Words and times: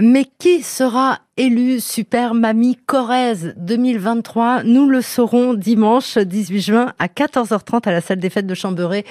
Mais 0.00 0.24
qui 0.24 0.62
sera 0.62 1.18
élu 1.36 1.78
Super 1.78 2.34
Mamie 2.34 2.74
Corrèze 2.74 3.54
2023 3.58 4.64
Nous 4.64 4.88
le 4.88 5.00
saurons 5.00 5.54
dimanche 5.54 6.18
18 6.18 6.60
juin 6.60 6.92
à 6.98 7.06
14h30 7.06 7.88
à 7.88 7.92
la 7.92 8.00
salle 8.00 8.18
des 8.18 8.28
fêtes 8.28 8.48
de 8.48 8.54
Chamberet. 8.54 9.04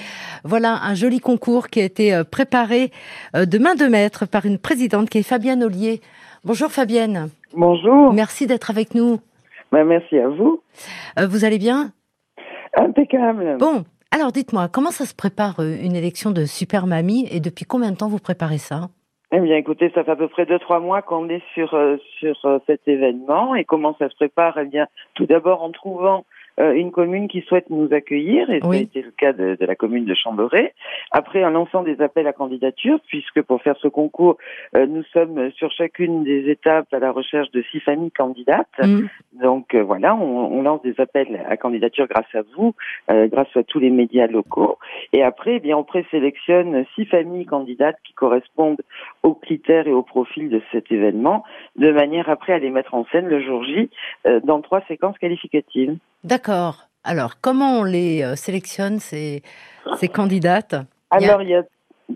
Voilà 0.44 0.80
un 0.82 0.92
joli 0.92 1.20
concours 1.20 1.68
qui 1.68 1.80
a 1.80 1.84
été 1.84 2.14
euh, 2.14 2.22
préparé 2.22 2.90
euh, 3.34 3.46
de 3.46 3.56
main 3.56 3.76
de 3.76 3.86
maître 3.86 4.26
par 4.26 4.44
une 4.44 4.58
présidente 4.58 5.08
qui 5.08 5.16
est 5.16 5.22
Fabienne 5.22 5.62
Ollier. 5.62 6.02
Bonjour 6.44 6.70
Fabienne. 6.70 7.30
Bonjour. 7.54 8.12
Merci 8.12 8.46
d'être 8.46 8.70
avec 8.70 8.94
nous. 8.94 9.20
Ben, 9.72 9.84
merci 9.84 10.18
à 10.18 10.28
vous. 10.28 10.60
Euh, 11.18 11.26
vous 11.26 11.46
allez 11.46 11.58
bien? 11.58 11.92
Impeccable. 12.76 13.56
Bon, 13.58 13.84
alors 14.10 14.32
dites-moi, 14.32 14.68
comment 14.68 14.90
ça 14.90 15.06
se 15.06 15.14
prépare 15.14 15.60
une 15.60 15.96
élection 15.96 16.30
de 16.30 16.44
Super 16.44 16.86
Mamie 16.86 17.26
et 17.30 17.40
depuis 17.40 17.64
combien 17.64 17.90
de 17.90 17.96
temps 17.96 18.08
vous 18.08 18.18
préparez 18.18 18.58
ça? 18.58 18.90
Eh 19.32 19.40
bien, 19.40 19.56
écoutez, 19.56 19.90
ça 19.90 20.04
fait 20.04 20.12
à 20.12 20.16
peu 20.16 20.28
près 20.28 20.46
deux 20.46 20.58
trois 20.58 20.80
mois 20.80 21.02
qu'on 21.02 21.28
est 21.28 21.42
sur 21.54 21.74
euh, 21.74 21.96
sur 22.18 22.36
euh, 22.44 22.58
cet 22.66 22.86
événement. 22.86 23.54
Et 23.54 23.64
comment 23.64 23.96
ça 23.98 24.08
se 24.08 24.14
prépare? 24.14 24.58
Eh 24.58 24.66
bien, 24.66 24.86
tout 25.14 25.26
d'abord 25.26 25.62
en 25.62 25.70
trouvant 25.70 26.24
une 26.58 26.92
commune 26.92 27.28
qui 27.28 27.40
souhaite 27.42 27.68
nous 27.70 27.92
accueillir, 27.92 28.48
et 28.50 28.60
ça 28.60 28.70
a 28.70 28.76
été 28.76 29.02
le 29.02 29.10
cas 29.10 29.32
de, 29.32 29.56
de, 29.58 29.66
la 29.66 29.74
commune 29.74 30.04
de 30.04 30.14
Chamberet. 30.14 30.72
Après, 31.10 31.44
en 31.44 31.50
lançant 31.50 31.82
des 31.82 32.00
appels 32.00 32.26
à 32.26 32.32
candidature, 32.32 32.98
puisque 33.08 33.42
pour 33.42 33.62
faire 33.62 33.76
ce 33.78 33.88
concours, 33.88 34.36
euh, 34.76 34.86
nous 34.86 35.02
sommes 35.12 35.50
sur 35.52 35.70
chacune 35.72 36.24
des 36.24 36.50
étapes 36.50 36.92
à 36.92 36.98
la 36.98 37.10
recherche 37.10 37.50
de 37.50 37.62
six 37.70 37.80
familles 37.80 38.12
candidates. 38.12 38.68
Mm. 38.80 39.06
Donc 39.42 39.74
euh, 39.74 39.82
voilà, 39.82 40.14
on, 40.14 40.58
on, 40.58 40.62
lance 40.62 40.82
des 40.82 40.94
appels 40.98 41.44
à 41.48 41.56
candidature 41.56 42.06
grâce 42.06 42.32
à 42.34 42.42
vous, 42.56 42.74
grâce 43.08 43.54
à 43.56 43.62
tous 43.64 43.78
les 43.78 43.90
médias 43.90 44.26
locaux. 44.26 44.78
Et 45.12 45.22
après, 45.22 45.56
eh 45.56 45.60
bien, 45.60 45.76
on 45.76 45.84
présélectionne 45.84 46.84
six 46.94 47.04
familles 47.04 47.46
candidates 47.46 47.98
qui 48.04 48.14
correspondent 48.14 48.80
aux 49.22 49.34
critères 49.34 49.86
et 49.86 49.92
au 49.92 50.02
profil 50.02 50.48
de 50.48 50.62
cet 50.72 50.90
événement, 50.90 51.44
de 51.76 51.90
manière 51.90 52.30
après 52.30 52.54
à 52.54 52.58
les 52.58 52.70
mettre 52.70 52.94
en 52.94 53.04
scène 53.06 53.28
le 53.28 53.42
jour 53.42 53.62
J 53.64 53.90
dans 54.44 54.62
trois 54.62 54.80
séquences 54.88 55.18
qualificatives. 55.18 55.96
D'accord. 56.24 56.88
Alors, 57.04 57.34
comment 57.40 57.80
on 57.80 57.84
les 57.84 58.22
euh, 58.22 58.34
sélectionne, 58.34 58.98
ces, 58.98 59.42
ces 59.96 60.08
candidates? 60.08 60.74
Alors, 61.10 61.42
il 61.42 61.50
y 61.50 61.54
a, 61.54 61.62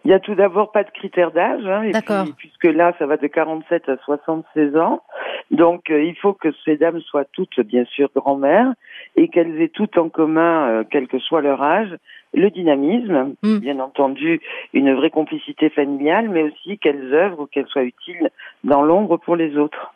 il 0.05 0.11
y 0.11 0.14
a 0.14 0.20
tout 0.20 0.34
d'abord 0.34 0.73
pas 0.73 0.84
de 0.84 0.91
critères 0.91 1.31
d'âge, 1.31 1.64
hein, 1.67 1.91
D'accord. 1.91 2.27
puisque 2.36 2.64
là, 2.64 2.95
ça 2.98 3.06
va 3.06 3.17
de 3.17 3.27
47 3.27 3.89
à 3.89 3.97
76 3.98 4.77
ans. 4.77 5.03
Donc, 5.51 5.91
euh, 5.91 6.03
il 6.03 6.17
faut 6.17 6.34
que 6.34 6.48
ces 6.64 6.77
dames 6.77 7.01
soient 7.01 7.25
toutes, 7.33 7.61
bien 7.61 7.84
sûr, 7.84 8.11
grand-mères 8.14 8.73
et 9.17 9.29
qu'elles 9.29 9.61
aient 9.61 9.69
toutes 9.69 9.97
en 9.98 10.09
commun, 10.09 10.69
euh, 10.69 10.84
quel 10.91 11.09
que 11.09 11.19
soit 11.19 11.41
leur 11.41 11.62
âge, 11.62 11.97
le 12.34 12.51
dynamisme, 12.51 13.34
hmm. 13.42 13.59
bien 13.59 13.81
entendu, 13.81 14.41
une 14.75 14.95
vraie 14.95 15.11
complicité 15.11 15.70
familiale, 15.70 16.29
mais 16.29 16.42
aussi 16.42 16.79
qu'elles 16.79 17.14
œuvrent 17.14 17.41
ou 17.41 17.47
qu'elles 17.47 17.69
soient 17.69 17.84
utiles 17.84 18.31
dans 18.64 18.83
l'ombre 18.83 19.17
pour 19.17 19.36
les 19.36 19.56
autres. 19.56 19.95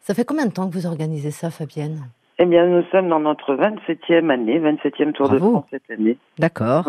Ça 0.00 0.14
fait 0.14 0.24
combien 0.24 0.46
de 0.46 0.52
temps 0.52 0.68
que 0.68 0.74
vous 0.74 0.86
organisez 0.86 1.30
ça, 1.30 1.50
Fabienne? 1.50 2.08
Eh 2.38 2.46
bien, 2.46 2.66
nous 2.66 2.84
sommes 2.92 3.08
dans 3.08 3.20
notre 3.20 3.54
27e 3.54 4.30
année, 4.30 4.60
27e 4.60 5.12
Tour 5.12 5.28
de 5.28 5.38
France 5.38 5.64
cette 5.70 5.90
année. 5.90 6.16
D'accord. 6.38 6.88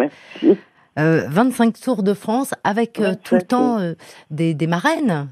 Euh, 0.97 1.21
25 1.29 1.73
Tours 1.79 2.03
de 2.03 2.13
France 2.13 2.53
avec 2.63 2.99
euh, 2.99 3.13
tout 3.23 3.35
le 3.35 3.41
temps 3.41 3.79
euh, 3.79 3.93
des, 4.31 4.53
des, 4.53 4.67
marraines 4.67 5.27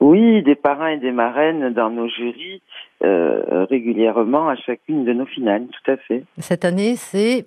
Oui, 0.00 0.42
des 0.42 0.54
parrains 0.54 0.88
et 0.88 0.98
des 0.98 1.12
marraines 1.12 1.72
dans 1.74 1.90
nos 1.90 2.08
jurys 2.08 2.62
euh, 3.04 3.64
régulièrement 3.68 4.48
à 4.48 4.56
chacune 4.56 5.04
de 5.04 5.12
nos 5.12 5.26
finales, 5.26 5.66
tout 5.66 5.90
à 5.90 5.96
fait. 5.98 6.24
Cette 6.38 6.64
année, 6.64 6.96
c'est 6.96 7.46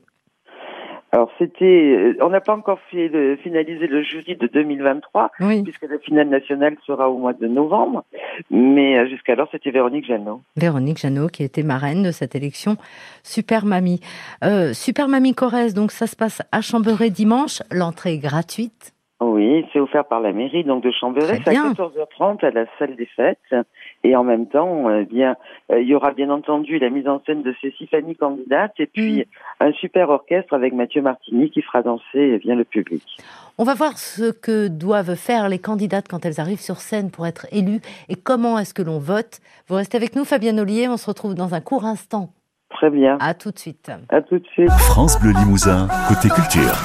alors 1.14 1.30
c'était, 1.38 1.66
euh, 1.66 2.16
on 2.22 2.30
n'a 2.30 2.40
pas 2.40 2.54
encore 2.54 2.80
fait 2.90 3.10
le, 3.10 3.36
finalisé 3.36 3.86
le 3.88 4.02
jury 4.02 4.38
de 4.38 4.48
2023, 4.48 5.32
puisque 5.64 5.84
la 5.90 6.00
finale 6.00 6.30
nationale 6.30 6.78
sera 6.88 7.10
au 7.10 7.18
mois 7.18 7.34
de 7.34 7.48
novembre. 7.48 8.06
Mais 8.50 8.98
euh, 8.98 9.08
jusqu'alors, 9.08 9.50
c'était 9.52 9.72
Véronique 9.72 10.06
Jeannot. 10.06 10.42
Véronique 10.56 11.00
Jeannot 11.00 11.28
qui 11.28 11.44
était 11.44 11.64
marraine 11.64 12.02
de 12.02 12.12
cette 12.12 12.34
élection 12.34 12.78
Super 13.24 13.66
Mamie. 13.66 14.00
Euh, 14.46 14.72
Super 14.72 15.10
Mamie 15.10 15.34
Corrèze, 15.34 15.74
donc 15.74 15.92
ça 15.92 16.08
se 16.08 16.16
passe 16.16 16.42
à 16.54 16.62
Chamberet 16.62 17.10
dimanche. 17.10 17.62
L'entrée 17.72 18.14
est 18.14 18.20
gratuite. 18.20 18.94
Oui, 19.20 19.66
c'est 19.72 19.80
offert 19.80 20.06
par 20.06 20.22
la 20.22 20.32
mairie 20.32 20.64
donc 20.64 20.82
de 20.82 20.92
Chambéry. 20.92 21.42
C'est 21.46 21.50
à 21.50 21.72
14h30 21.74 22.44
à 22.44 22.52
la 22.52 22.66
salle 22.80 22.96
des 22.96 23.06
fêtes. 23.06 23.38
Et 24.04 24.16
en 24.16 24.24
même 24.24 24.48
temps, 24.48 24.90
euh, 24.90 25.04
bien, 25.04 25.36
euh, 25.72 25.82
il 25.82 25.88
y 25.88 25.96
aura 25.96 26.12
bien 26.12 26.30
entendu 26.30 26.80
la 26.80 26.90
mise 26.90 27.08
en 27.08 27.22
scène 27.26 27.44
de 27.44 27.54
ces 27.62 27.72
six 27.72 27.88
familles 27.88 28.16
candidates 28.16 28.74
et 28.80 28.88
puis 28.88 29.20
mm. 29.20 29.24
un 29.60 29.72
super 29.74 30.10
orchestre 30.10 30.54
avec 30.54 30.74
Mathieu 30.74 31.02
Martini 31.02 31.52
qui 31.52 31.62
fera 31.62 31.84
danser 31.84 32.04
eh 32.16 32.40
bien 32.40 32.56
le 32.56 32.64
public. 32.64 33.04
On 33.58 33.64
va 33.64 33.76
voir 33.76 33.98
ce 33.98 34.32
que 34.32 34.68
doivent 34.68 35.16
faire 35.16 35.50
les 35.50 35.60
candidates 35.60 36.08
quand 36.08 36.26
elles 36.26 36.40
arrivent 36.40 36.62
sur 36.62 36.78
scène 36.78 37.12
pour 37.12 37.28
être 37.28 37.46
élues 37.52 37.82
et 38.10 38.16
comment 38.16 38.58
est-ce 38.58 38.74
que 38.74 38.82
l'on 38.82 38.98
vote. 38.98 39.40
Vous 39.68 39.76
restez 39.76 39.98
avec 39.98 40.16
nous, 40.16 40.26
Fabienne 40.26 40.60
Ollier. 40.60 40.88
On 40.88 40.98
se 40.98 41.06
retrouve 41.06 41.36
dans 41.36 41.54
un 41.54 41.62
court 41.62 41.86
instant. 41.86 42.30
Très 42.82 42.90
bien. 42.90 43.18
À 43.20 43.36
tout 43.36 43.52
de 43.52 43.60
suite. 43.60 43.92
À 44.10 44.24
tout 44.24 44.40
de 44.40 44.48
suite. 44.48 44.72
France 44.72 45.20
Bleu 45.20 45.34
Limousin, 45.34 45.88
côté 46.08 46.30
culture. 46.30 46.82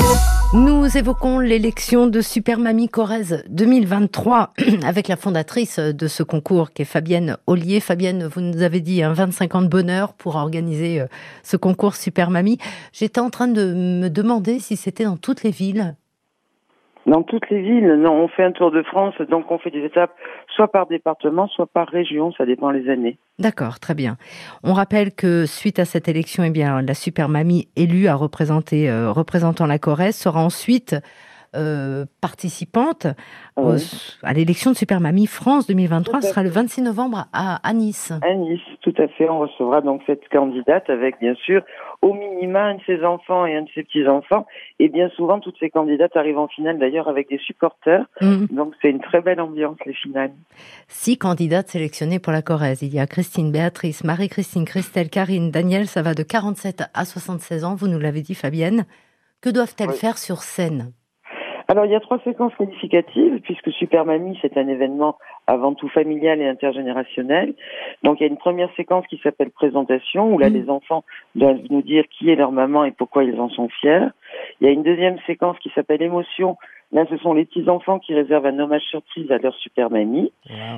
Nous 0.52 0.94
évoquons 0.94 1.38
l'élection 1.38 2.06
de 2.06 2.20
Super 2.20 2.58
Mamie 2.58 2.90
Corrèze 2.90 3.42
2023 3.48 4.52
avec 4.84 5.08
la 5.08 5.16
fondatrice 5.16 5.78
de 5.78 6.06
ce 6.06 6.22
concours 6.22 6.72
qui 6.72 6.82
est 6.82 6.84
Fabienne 6.84 7.38
Ollier. 7.46 7.80
Fabienne, 7.80 8.26
vous 8.26 8.42
nous 8.42 8.60
avez 8.60 8.80
dit 8.80 9.02
un 9.02 9.14
25 9.14 9.54
ans 9.54 9.62
de 9.62 9.68
bonheur 9.68 10.12
pour 10.12 10.36
organiser 10.36 11.00
euh, 11.00 11.06
ce 11.42 11.56
concours 11.56 11.96
Super 11.96 12.28
Mamie. 12.28 12.58
J'étais 12.92 13.20
en 13.20 13.30
train 13.30 13.48
de 13.48 13.72
me 13.72 14.08
demander 14.10 14.58
si 14.58 14.76
c'était 14.76 15.04
dans 15.04 15.16
toutes 15.16 15.44
les 15.44 15.50
villes 15.50 15.96
dans 17.06 17.22
toutes 17.22 17.48
les 17.50 17.62
villes, 17.62 17.94
non, 17.94 18.12
on 18.12 18.28
fait 18.28 18.42
un 18.42 18.52
tour 18.52 18.70
de 18.70 18.82
France, 18.82 19.14
donc 19.30 19.50
on 19.50 19.58
fait 19.58 19.70
des 19.70 19.84
étapes 19.84 20.12
soit 20.54 20.68
par 20.68 20.86
département, 20.86 21.46
soit 21.48 21.66
par 21.66 21.88
région, 21.88 22.32
ça 22.32 22.44
dépend 22.44 22.70
les 22.70 22.88
années. 22.88 23.18
D'accord, 23.38 23.78
très 23.78 23.94
bien. 23.94 24.16
On 24.64 24.72
rappelle 24.72 25.14
que 25.14 25.46
suite 25.46 25.78
à 25.78 25.84
cette 25.84 26.08
élection, 26.08 26.42
eh 26.42 26.50
bien, 26.50 26.82
la 26.82 26.94
super 26.94 27.28
mamie 27.28 27.68
élue 27.76 28.08
à 28.08 28.14
représenter, 28.14 28.90
euh, 28.90 29.12
représentant 29.12 29.66
la 29.66 29.78
Corrèze 29.78 30.16
sera 30.16 30.42
ensuite 30.42 30.96
euh, 31.56 32.04
participante 32.20 33.06
à 34.22 34.32
l'élection 34.32 34.72
de 34.72 34.76
Super 34.76 35.00
Mamie 35.00 35.26
France 35.26 35.66
2023. 35.66 36.20
Ce 36.20 36.28
sera 36.28 36.42
le 36.42 36.50
26 36.50 36.82
novembre 36.82 37.26
à, 37.32 37.56
à, 37.66 37.72
Nice. 37.72 38.12
À 38.22 38.34
Nice, 38.34 38.60
tout 38.82 38.94
à 38.98 39.08
fait. 39.08 39.28
On 39.28 39.40
recevra 39.40 39.80
donc 39.80 40.02
cette 40.06 40.28
candidate 40.28 40.88
avec, 40.90 41.18
bien 41.20 41.34
sûr, 41.34 41.62
au 42.02 42.12
minima 42.12 42.64
un 42.64 42.74
de 42.74 42.80
ses 42.86 43.04
enfants 43.04 43.46
et 43.46 43.56
un 43.56 43.62
de 43.62 43.68
ses 43.74 43.82
petits-enfants. 43.82 44.46
Et 44.78 44.88
bien 44.88 45.08
souvent, 45.16 45.40
toutes 45.40 45.56
ces 45.58 45.70
candidates 45.70 46.16
arrivent 46.16 46.38
en 46.38 46.48
finale 46.48 46.78
d'ailleurs 46.78 47.08
avec 47.08 47.28
des 47.28 47.38
supporters. 47.38 48.04
Mhm. 48.20 48.48
Donc 48.50 48.74
c'est 48.82 48.90
une 48.90 49.00
très 49.00 49.20
belle 49.20 49.40
ambiance, 49.40 49.76
les 49.86 49.94
finales. 49.94 50.32
Six 50.88 51.18
candidates 51.18 51.68
sélectionnées 51.68 52.18
pour 52.18 52.32
la 52.32 52.42
Corrèze. 52.42 52.82
Il 52.82 52.94
y 52.94 53.00
a 53.00 53.06
Christine, 53.06 53.50
Béatrice, 53.50 54.04
Marie-Christine, 54.04 54.64
Christelle, 54.64 55.10
Karine, 55.10 55.50
Daniel. 55.50 55.86
Ça 55.86 56.02
va 56.02 56.14
de 56.14 56.22
47 56.22 56.84
à 56.92 57.04
76 57.04 57.64
ans. 57.64 57.74
Vous 57.74 57.88
nous 57.88 57.98
l'avez 57.98 58.22
dit, 58.22 58.34
Fabienne. 58.34 58.84
Que 59.40 59.50
doivent-elles 59.50 59.92
faire 59.92 60.18
sur 60.18 60.38
scène? 60.42 60.92
Alors, 61.68 61.84
il 61.84 61.90
y 61.90 61.96
a 61.96 62.00
trois 62.00 62.20
séquences 62.20 62.54
qualificatives, 62.54 63.40
puisque 63.40 63.72
Super 63.72 64.04
Mamie, 64.04 64.38
c'est 64.40 64.56
un 64.56 64.68
événement 64.68 65.16
avant 65.48 65.74
tout 65.74 65.88
familial 65.88 66.40
et 66.40 66.46
intergénérationnel. 66.46 67.54
Donc, 68.04 68.20
il 68.20 68.22
y 68.22 68.26
a 68.26 68.28
une 68.28 68.36
première 68.36 68.72
séquence 68.76 69.04
qui 69.08 69.18
s'appelle 69.18 69.50
présentation, 69.50 70.32
où 70.32 70.38
là, 70.38 70.48
mm. 70.48 70.54
les 70.54 70.70
enfants 70.70 71.02
doivent 71.34 71.60
nous 71.70 71.82
dire 71.82 72.04
qui 72.08 72.30
est 72.30 72.36
leur 72.36 72.52
maman 72.52 72.84
et 72.84 72.92
pourquoi 72.92 73.24
ils 73.24 73.40
en 73.40 73.48
sont 73.48 73.68
fiers. 73.68 74.06
Il 74.60 74.66
y 74.66 74.70
a 74.70 74.72
une 74.72 74.84
deuxième 74.84 75.18
séquence 75.26 75.58
qui 75.58 75.70
s'appelle 75.74 76.02
émotion. 76.02 76.56
Là, 76.92 77.04
ce 77.10 77.16
sont 77.16 77.34
les 77.34 77.44
petits-enfants 77.44 77.98
qui 77.98 78.14
réservent 78.14 78.46
un 78.46 78.58
hommage 78.60 78.82
surprise 78.82 79.28
à 79.32 79.38
leur 79.38 79.54
super 79.56 79.90
mamie. 79.90 80.32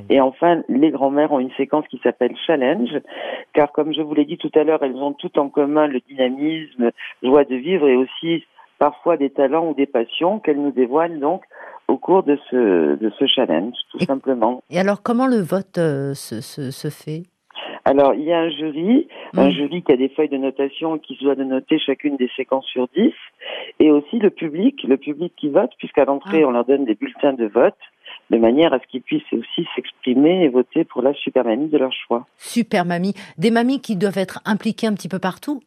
Et 0.08 0.22
enfin, 0.22 0.62
les 0.70 0.90
grands-mères 0.90 1.32
ont 1.32 1.38
une 1.38 1.52
séquence 1.52 1.86
qui 1.88 2.00
s'appelle 2.02 2.34
challenge, 2.46 2.98
car 3.52 3.72
comme 3.72 3.92
je 3.92 4.00
vous 4.00 4.14
l'ai 4.14 4.24
dit 4.24 4.38
tout 4.38 4.50
à 4.54 4.64
l'heure, 4.64 4.82
elles 4.82 4.96
ont 4.96 5.12
tout 5.12 5.38
en 5.38 5.50
commun 5.50 5.86
le 5.86 6.00
dynamisme, 6.00 6.92
joie 7.22 7.44
de 7.44 7.56
vivre 7.56 7.86
et 7.86 7.96
aussi 7.96 8.46
parfois 8.78 9.16
des 9.16 9.30
talents 9.30 9.68
ou 9.70 9.74
des 9.74 9.86
passions 9.86 10.38
qu'elle 10.38 10.60
nous 10.60 10.72
dévoile 10.72 11.18
donc 11.20 11.42
au 11.88 11.96
cours 11.96 12.22
de 12.22 12.38
ce, 12.50 12.96
de 12.96 13.12
ce 13.18 13.26
challenge, 13.26 13.74
tout 13.90 14.04
simplement. 14.04 14.62
Et 14.70 14.78
alors, 14.78 15.02
comment 15.02 15.26
le 15.26 15.40
vote 15.40 15.78
euh, 15.78 16.14
se, 16.14 16.40
se, 16.40 16.70
se, 16.70 16.90
fait? 16.90 17.22
Alors, 17.86 18.12
il 18.14 18.24
y 18.24 18.32
a 18.32 18.40
un 18.40 18.50
jury, 18.50 19.08
un 19.34 19.50
jury 19.50 19.82
qui 19.82 19.92
a 19.92 19.96
des 19.96 20.10
feuilles 20.10 20.28
de 20.28 20.36
notation 20.36 20.98
qui 20.98 21.16
se 21.16 21.24
doit 21.24 21.34
de 21.34 21.44
noter 21.44 21.78
chacune 21.78 22.16
des 22.16 22.30
séquences 22.36 22.66
sur 22.66 22.88
10, 22.94 23.12
et 23.80 23.90
aussi 23.90 24.18
le 24.18 24.28
public, 24.28 24.82
le 24.84 24.98
public 24.98 25.32
qui 25.36 25.48
vote, 25.48 25.70
puisqu'à 25.78 26.04
l'entrée, 26.04 26.42
ah. 26.42 26.48
on 26.48 26.50
leur 26.50 26.66
donne 26.66 26.84
des 26.84 26.94
bulletins 26.94 27.32
de 27.32 27.46
vote, 27.46 27.78
de 28.30 28.36
manière 28.36 28.74
à 28.74 28.78
ce 28.78 28.86
qu'ils 28.86 29.00
puissent 29.00 29.32
aussi 29.32 29.66
s'exprimer 29.74 30.44
et 30.44 30.48
voter 30.48 30.84
pour 30.84 31.00
la 31.00 31.14
super 31.14 31.44
mamie 31.44 31.68
de 31.68 31.78
leur 31.78 31.92
choix. 31.92 32.26
Super 32.36 32.84
mamie. 32.84 33.14
Des 33.38 33.50
mamies 33.50 33.80
qui 33.80 33.96
doivent 33.96 34.18
être 34.18 34.40
impliquées 34.44 34.86
un 34.86 34.94
petit 34.94 35.08
peu 35.08 35.18
partout 35.18 35.62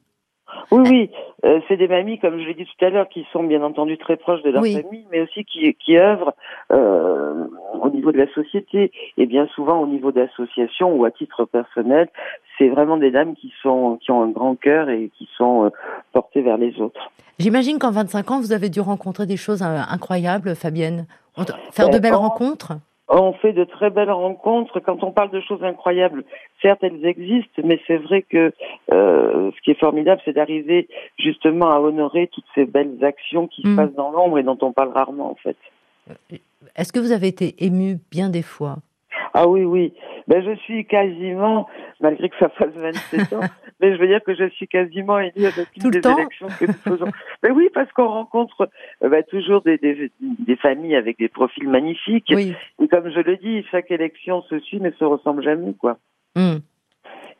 oui, 0.71 0.83
oui, 0.89 1.09
euh, 1.45 1.59
c'est 1.67 1.77
des 1.77 1.87
mamies, 1.87 2.19
comme 2.19 2.39
je 2.39 2.45
l'ai 2.45 2.53
dit 2.53 2.65
tout 2.65 2.85
à 2.85 2.89
l'heure, 2.89 3.09
qui 3.09 3.25
sont 3.33 3.43
bien 3.43 3.61
entendu 3.61 3.97
très 3.97 4.15
proches 4.15 4.41
de 4.43 4.51
leur 4.51 4.63
famille, 4.63 5.05
mais 5.11 5.21
aussi 5.21 5.43
qui, 5.43 5.73
qui 5.75 5.97
œuvrent 5.97 6.33
euh, 6.71 7.45
au 7.81 7.89
niveau 7.89 8.11
de 8.11 8.17
la 8.17 8.31
société 8.33 8.91
et 9.17 9.25
bien 9.25 9.47
souvent 9.55 9.79
au 9.81 9.87
niveau 9.87 10.11
d'associations 10.11 10.93
ou 10.93 11.05
à 11.05 11.11
titre 11.11 11.45
personnel. 11.45 12.09
C'est 12.57 12.69
vraiment 12.69 12.97
des 12.97 13.11
dames 13.11 13.35
qui 13.35 13.51
sont 13.61 13.97
qui 14.01 14.11
ont 14.11 14.21
un 14.21 14.29
grand 14.29 14.55
cœur 14.55 14.89
et 14.89 15.09
qui 15.17 15.27
sont 15.37 15.65
euh, 15.65 15.69
portées 16.13 16.41
vers 16.41 16.57
les 16.57 16.79
autres. 16.79 17.11
J'imagine 17.39 17.79
qu'en 17.79 17.91
25 17.91 18.31
ans, 18.31 18.39
vous 18.39 18.53
avez 18.53 18.69
dû 18.69 18.81
rencontrer 18.81 19.25
des 19.25 19.37
choses 19.37 19.63
incroyables, 19.63 20.55
Fabienne. 20.55 21.07
Faire 21.71 21.89
de 21.89 21.97
belles 21.97 22.13
rencontres 22.13 22.73
On 23.13 23.33
fait 23.33 23.51
de 23.51 23.65
très 23.65 23.89
belles 23.89 24.11
rencontres. 24.11 24.79
Quand 24.79 25.03
on 25.03 25.11
parle 25.11 25.31
de 25.31 25.41
choses 25.41 25.61
incroyables, 25.63 26.23
certes 26.61 26.79
elles 26.81 27.05
existent, 27.05 27.61
mais 27.63 27.77
c'est 27.85 27.97
vrai 27.97 28.21
que 28.21 28.53
euh, 28.93 29.51
ce 29.51 29.61
qui 29.61 29.71
est 29.71 29.79
formidable, 29.79 30.21
c'est 30.23 30.33
d'arriver 30.33 30.87
justement 31.19 31.71
à 31.71 31.79
honorer 31.79 32.27
toutes 32.27 32.45
ces 32.55 32.65
belles 32.65 33.03
actions 33.03 33.47
qui 33.47 33.63
se 33.63 33.67
mm. 33.67 33.75
passent 33.75 33.95
dans 33.95 34.11
l'ombre 34.11 34.39
et 34.39 34.43
dont 34.43 34.57
on 34.61 34.71
parle 34.71 34.93
rarement 34.93 35.29
en 35.29 35.35
fait. 35.35 35.57
Est-ce 36.77 36.93
que 36.93 36.99
vous 36.99 37.11
avez 37.11 37.27
été 37.27 37.65
ému 37.65 37.97
bien 38.11 38.29
des 38.29 38.41
fois? 38.41 38.77
Ah 39.33 39.47
oui, 39.47 39.63
oui. 39.63 39.93
Ben, 40.27 40.43
je 40.43 40.55
suis 40.61 40.85
quasiment, 40.85 41.67
malgré 41.99 42.29
que 42.29 42.37
ça 42.39 42.49
fasse 42.49 42.73
27 42.75 43.33
ans, 43.33 43.41
mais 43.81 43.95
je 43.95 43.99
veux 43.99 44.07
dire 44.07 44.23
que 44.23 44.35
je 44.35 44.49
suis 44.49 44.67
quasiment 44.67 45.19
élue 45.19 45.45
à 45.45 45.51
toutes 45.51 45.95
les 45.95 46.11
élections 46.11 46.47
que 46.47 46.65
nous 46.65 46.73
faisons. 46.73 47.11
Mais 47.43 47.51
oui, 47.51 47.69
parce 47.73 47.91
qu'on 47.93 48.07
rencontre 48.07 48.69
euh, 49.03 49.09
ben, 49.09 49.23
toujours 49.23 49.61
des, 49.61 49.77
des, 49.77 50.11
des, 50.19 50.55
familles 50.55 50.95
avec 50.95 51.17
des 51.17 51.29
profils 51.29 51.67
magnifiques. 51.67 52.31
Oui. 52.35 52.53
Et 52.81 52.87
comme 52.87 53.09
je 53.09 53.19
le 53.19 53.37
dis, 53.37 53.65
chaque 53.71 53.91
élection 53.91 54.43
se 54.43 54.59
suit 54.59 54.79
mais 54.79 54.93
se 54.99 55.03
ressemble 55.03 55.43
jamais, 55.43 55.73
quoi. 55.73 55.97
Hum. 56.35 56.61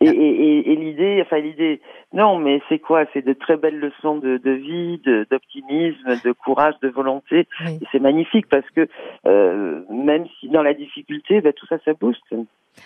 Et, 0.01 0.07
et, 0.07 0.71
et, 0.71 0.75
l'idée, 0.75 1.21
enfin 1.23 1.39
l'idée, 1.39 1.79
non, 2.11 2.39
mais 2.39 2.61
c'est 2.67 2.79
quoi? 2.79 3.05
C'est 3.13 3.25
de 3.25 3.33
très 3.33 3.55
belles 3.55 3.79
leçons 3.79 4.17
de, 4.17 4.37
de 4.37 4.51
vie, 4.51 4.99
d'optimisme, 5.29 6.19
de, 6.23 6.31
courage, 6.31 6.73
de 6.81 6.89
volonté. 6.89 7.47
Et 7.67 7.85
c'est 7.91 7.99
magnifique 7.99 8.47
parce 8.49 8.67
que 8.75 8.87
euh, 9.27 9.81
même 9.89 10.25
si 10.39 10.49
dans 10.49 10.63
la 10.63 10.73
difficulté, 10.73 11.41
ben, 11.41 11.53
tout 11.53 11.67
ça, 11.67 11.77
ça 11.85 11.93
booste. 11.93 12.23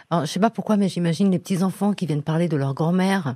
Alors, 0.09 0.25
je 0.25 0.31
sais 0.31 0.39
pas 0.39 0.49
pourquoi, 0.49 0.77
mais 0.77 0.89
j'imagine 0.89 1.31
les 1.31 1.39
petits 1.39 1.63
enfants 1.63 1.93
qui 1.93 2.05
viennent 2.05 2.23
parler 2.23 2.49
de 2.49 2.57
leur 2.57 2.73
grand-mère. 2.73 3.35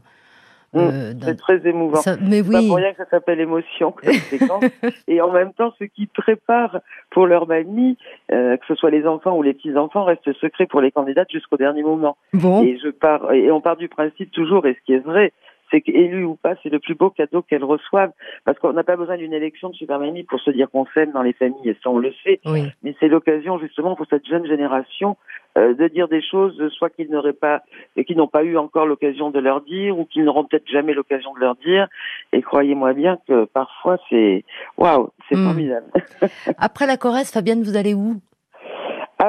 Mmh, 0.74 0.80
euh, 0.80 1.13
c'est 1.24 1.38
très 1.38 1.68
émouvant. 1.68 2.00
mais 2.21 2.42
oui. 2.42 2.51
Pas 2.51 2.62
pour 2.62 2.75
rien 2.75 2.92
que 2.92 2.98
ça 2.98 3.10
s'appelle 3.10 3.39
émotion. 3.39 3.94
et 5.07 5.19
en 5.19 5.31
même 5.31 5.51
temps, 5.54 5.74
ceux 5.80 5.88
qui 5.88 6.06
préparent 6.06 6.80
pour 7.10 7.25
leur 7.25 7.48
mamie, 7.48 7.98
euh, 8.31 8.56
que 8.57 8.66
ce 8.68 8.75
soit 8.75 8.92
les 8.92 9.07
enfants 9.07 9.36
ou 9.36 9.42
les 9.42 9.54
petits 9.54 9.75
enfants, 9.75 10.04
restent 10.04 10.33
secrets 10.33 10.68
pour 10.68 10.81
les 10.81 10.92
candidates 10.92 11.31
jusqu'au 11.31 11.57
dernier 11.57 11.81
moment. 11.81 12.18
Bon. 12.33 12.63
Et 12.63 12.77
je 12.83 12.89
pars 12.89 13.31
et 13.33 13.51
on 13.51 13.62
part 13.62 13.77
du 13.77 13.88
principe 13.88 14.31
toujours, 14.31 14.68
et 14.68 14.75
ce 14.75 14.86
qui 14.86 14.94
est 14.94 15.00
vrai, 15.00 15.33
c'est 15.71 15.81
qu'élu 15.81 16.24
ou 16.25 16.36
pas, 16.36 16.56
c'est 16.62 16.69
le 16.69 16.80
plus 16.80 16.95
beau 16.95 17.10
cadeau 17.10 17.42
qu'elles 17.42 17.63
reçoivent, 17.63 18.12
parce 18.45 18.57
qu'on 18.60 18.74
n'a 18.74 18.83
pas 18.83 18.95
besoin 18.95 19.18
d'une 19.18 19.33
élection 19.33 19.69
de 19.69 19.75
super 19.75 20.00
mamie 20.00 20.24
pour 20.24 20.39
se 20.39 20.51
dire 20.51 20.69
qu'on 20.69 20.86
s'aime 20.94 21.12
dans 21.12 21.21
les 21.21 21.33
familles, 21.33 21.69
et 21.69 21.77
ça 21.83 21.89
on 21.89 22.00
le 22.00 22.13
sait, 22.24 22.39
oui. 22.45 22.63
mais 22.83 22.95
c'est 23.00 23.07
l'occasion 23.07 23.60
justement 23.60 23.95
pour 23.95 24.06
cette 24.10 24.25
jeune 24.25 24.45
génération 24.45 25.18
euh, 25.57 25.74
de 25.74 25.88
dire 25.88 26.07
des 26.07 26.21
choses, 26.21 26.62
soit 26.69 26.89
qu'ils 26.89 27.10
n'auraient 27.10 27.33
pas, 27.33 27.63
et 27.95 28.06
qu'ils 28.06 28.18
n'ont 28.18 28.27
pas 28.27 28.44
eu 28.44 28.57
encore 28.57 28.86
l'occasion 28.86 29.31
de 29.31 29.39
leur 29.39 29.62
dire, 29.62 29.98
ou 29.98 30.06
qu'ils 30.06 30.24
n'auront 30.24 30.45
peut-être 30.45 30.68
jamais 30.68 30.94
l'occasion 30.94 31.33
de 31.33 31.39
leur 31.39 31.56
dire, 31.56 31.88
et 32.33 32.42
croyez-moi 32.42 32.94
bien 32.94 33.18
que 33.27 33.45
parfois 33.45 33.98
c'est, 34.10 34.44
waouh, 34.77 35.10
c'est 35.27 35.36
hmm. 35.36 35.45
formidable. 35.45 35.88
Après 36.57 36.86
la 36.88 36.98
Corrèze, 36.98 37.31
Fabienne, 37.31 37.63
vous 37.63 37.77
allez 37.77 37.94
où? 37.94 38.16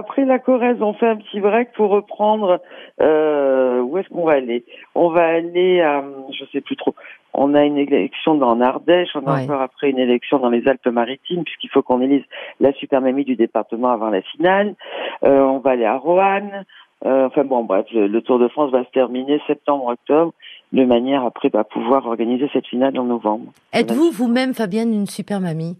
Après 0.00 0.24
la 0.24 0.38
Corrèze, 0.38 0.80
on 0.80 0.94
fait 0.94 1.06
un 1.06 1.16
petit 1.16 1.40
break 1.40 1.72
pour 1.72 1.90
reprendre. 1.90 2.60
Euh, 3.00 3.80
où 3.80 3.98
est-ce 3.98 4.08
qu'on 4.08 4.24
va 4.24 4.32
aller? 4.32 4.64
On 4.94 5.10
va 5.10 5.26
aller 5.26 5.80
à, 5.80 6.02
je 6.32 6.44
sais 6.52 6.60
plus 6.60 6.76
trop. 6.76 6.94
On 7.34 7.54
a 7.54 7.64
une 7.64 7.76
élection 7.76 8.34
dans 8.34 8.60
Ardèche, 8.60 9.10
on 9.14 9.26
a 9.26 9.42
encore 9.42 9.60
après 9.60 9.90
une 9.90 9.98
élection 9.98 10.38
dans 10.38 10.48
les 10.48 10.66
Alpes-Maritimes, 10.66 11.44
puisqu'il 11.44 11.70
faut 11.70 11.82
qu'on 11.82 12.00
élise 12.00 12.24
la 12.60 12.72
supermamie 12.72 13.24
du 13.24 13.36
département 13.36 13.90
avant 13.90 14.10
la 14.10 14.22
finale. 14.22 14.74
Euh, 15.22 15.40
on 15.40 15.58
va 15.58 15.70
aller 15.72 15.84
à 15.84 15.96
Roanne. 15.96 16.64
Euh, 17.06 17.26
enfin 17.26 17.44
bon, 17.44 17.64
bref, 17.64 17.86
le, 17.92 18.20
Tour 18.20 18.38
de 18.38 18.48
France 18.48 18.72
va 18.72 18.84
se 18.84 18.90
terminer 18.90 19.40
septembre-octobre, 19.46 20.32
de 20.72 20.84
manière 20.84 21.24
après 21.24 21.50
à 21.54 21.64
pouvoir 21.64 22.06
organiser 22.06 22.48
cette 22.52 22.66
finale 22.66 22.98
en 22.98 23.04
novembre. 23.04 23.52
Êtes-vous 23.72 24.10
vous-même, 24.10 24.54
Fabienne, 24.54 24.92
une 24.92 25.06
super 25.06 25.40
mamie? 25.40 25.76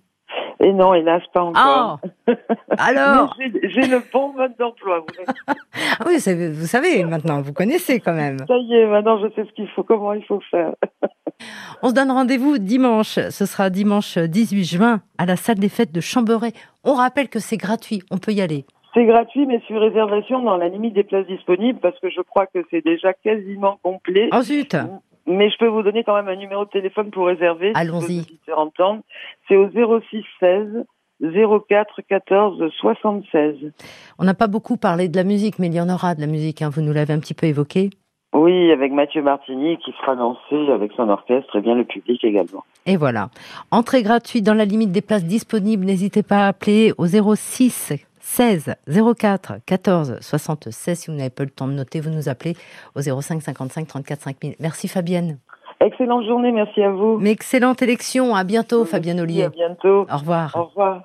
Et 0.63 0.73
non, 0.75 0.93
hélas, 0.93 1.23
pas 1.33 1.43
encore. 1.43 2.01
Oh 2.29 2.33
Alors 2.81 3.37
J'ai 3.39 3.87
le 3.87 4.03
bon 4.13 4.33
mode 4.33 4.57
d'emploi. 4.59 5.05
oui, 6.07 6.17
vous 6.53 6.67
savez 6.67 7.05
maintenant, 7.05 7.41
vous 7.41 7.53
connaissez 7.53 8.01
quand 8.01 8.15
même. 8.15 8.39
Ça 8.47 8.57
y 8.57 8.75
est, 8.75 8.87
maintenant 8.87 9.19
je 9.19 9.29
sais 9.35 9.45
ce 9.45 9.53
qu'il 9.53 9.69
faut, 9.69 9.83
comment 9.83 10.13
il 10.13 10.25
faut 10.25 10.41
faire. 10.51 10.75
On 11.83 11.89
se 11.89 11.95
donne 11.95 12.11
rendez-vous 12.11 12.59
dimanche. 12.59 13.19
Ce 13.31 13.47
sera 13.47 13.71
dimanche 13.71 14.19
18 14.19 14.65
juin 14.65 15.01
à 15.19 15.27
la 15.27 15.37
salle 15.37 15.59
des 15.59 15.69
fêtes 15.69 15.93
de 15.93 16.01
Chamberet. 16.01 16.53
On 16.85 16.95
rappelle 16.95 17.29
que 17.29 17.39
c'est 17.39 17.57
gratuit, 17.57 18.03
on 18.11 18.19
peut 18.19 18.33
y 18.33 18.41
aller. 18.41 18.65
C'est 18.93 19.05
gratuit, 19.05 19.47
mais 19.47 19.61
sur 19.67 19.81
réservation 19.81 20.43
dans 20.43 20.57
la 20.57 20.69
limite 20.69 20.95
des 20.95 21.05
places 21.05 21.27
disponibles, 21.27 21.79
parce 21.79 21.99
que 22.01 22.11
je 22.11 22.21
crois 22.23 22.47
que 22.47 22.59
c'est 22.71 22.85
déjà 22.85 23.13
quasiment 23.13 23.79
complet. 23.83 24.29
Oh 24.33 24.43
zut 24.43 24.77
mais 25.27 25.49
je 25.51 25.57
peux 25.59 25.69
vous 25.69 25.83
donner 25.83 26.03
quand 26.03 26.15
même 26.15 26.29
un 26.29 26.37
numéro 26.37 26.65
de 26.65 26.71
téléphone 26.71 27.11
pour 27.11 27.27
réserver. 27.27 27.73
Allons-y. 27.75 28.27
C'est 29.47 29.57
au 29.57 29.71
06 29.71 30.25
16 30.41 30.85
04 31.21 32.03
14 32.09 32.71
76. 32.79 33.73
On 34.19 34.25
n'a 34.25 34.35
pas 34.35 34.47
beaucoup 34.47 34.77
parlé 34.77 35.09
de 35.09 35.17
la 35.17 35.25
musique, 35.25 35.59
mais 35.59 35.67
il 35.67 35.75
y 35.75 35.81
en 35.81 35.89
aura 35.89 36.15
de 36.15 36.21
la 36.21 36.27
musique. 36.27 36.63
Hein. 36.63 36.71
Vous 36.73 36.81
nous 36.81 36.93
l'avez 36.93 37.13
un 37.13 37.21
petit 37.21 37.35
peu 37.35 37.47
évoqué. 37.47 37.91
Oui, 38.33 38.71
avec 38.71 38.93
Mathieu 38.93 39.23
Martini 39.23 39.77
qui 39.79 39.93
sera 40.01 40.15
dansé 40.15 40.71
avec 40.73 40.93
son 40.93 41.09
orchestre 41.09 41.57
et 41.57 41.61
bien 41.61 41.75
le 41.75 41.85
public 41.85 42.23
également. 42.23 42.65
Et 42.87 42.97
voilà. 42.97 43.29
Entrée 43.73 44.03
gratuite 44.03 44.45
dans 44.45 44.55
la 44.55 44.65
limite 44.65 44.93
des 44.93 45.03
places 45.03 45.25
disponibles. 45.25 45.85
N'hésitez 45.85 46.23
pas 46.23 46.45
à 46.45 46.49
appeler 46.49 46.93
au 46.97 47.07
06 47.07 47.93
16 48.21 48.77
04 49.19 49.55
14 49.67 50.19
76. 50.21 50.99
Si 50.99 51.11
vous 51.11 51.17
n'avez 51.17 51.31
pas 51.31 51.43
le 51.43 51.51
temps 51.51 51.67
de 51.67 51.73
noter, 51.73 52.01
vous 52.01 52.11
nous 52.11 52.29
appelez 52.29 52.55
au 52.95 53.01
05 53.01 53.43
55 53.43 53.89
34 53.89 54.21
5000. 54.21 54.55
Merci 54.61 54.87
Fabienne. 54.87 55.39
Excellente 55.81 56.27
journée, 56.27 56.53
merci 56.53 56.83
à 56.83 56.91
vous. 56.91 57.19
Mais 57.19 57.31
excellente 57.31 57.81
élection. 57.81 58.35
À 58.35 58.45
bientôt, 58.45 58.85
Fabienne 58.85 59.19
Ollier. 59.19 59.45
À 59.45 59.49
bientôt. 59.49 60.07
Au 60.13 60.17
revoir. 60.19 60.55
Au 60.55 60.65
revoir. 60.65 60.99